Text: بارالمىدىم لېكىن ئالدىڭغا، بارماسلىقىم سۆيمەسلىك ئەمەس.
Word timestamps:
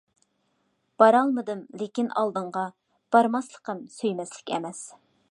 بارالمىدىم 1.01 1.59
لېكىن 1.81 2.09
ئالدىڭغا، 2.21 2.63
بارماسلىقىم 3.15 3.83
سۆيمەسلىك 3.97 4.53
ئەمەس. 4.57 4.81